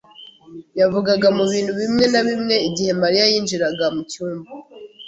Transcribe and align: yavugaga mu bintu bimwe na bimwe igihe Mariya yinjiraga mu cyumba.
yavugaga 0.79 1.27
mu 1.37 1.43
bintu 1.51 1.71
bimwe 1.79 2.05
na 2.13 2.21
bimwe 2.27 2.55
igihe 2.67 2.91
Mariya 3.01 3.25
yinjiraga 3.31 3.85
mu 3.95 4.01
cyumba. 4.11 4.49